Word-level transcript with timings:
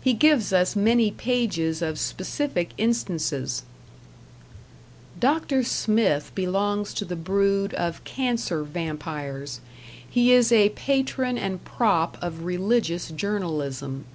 He 0.00 0.14
gives 0.14 0.54
us 0.54 0.74
many 0.74 1.10
pages 1.10 1.82
of 1.82 1.98
specific 1.98 2.70
instances: 2.78 3.62
Dr. 5.20 5.62
Smith 5.64 6.32
belongs 6.34 6.94
to 6.94 7.04
the 7.04 7.14
brood 7.14 7.74
of 7.74 8.02
cancer 8.04 8.62
vampires. 8.62 9.60
He 10.08 10.32
is 10.32 10.50
a 10.50 10.70
patron 10.70 11.36
and 11.36 11.62
prop 11.62 12.16
of 12.22 12.46
religious 12.46 13.10
journalism. 13.10 14.06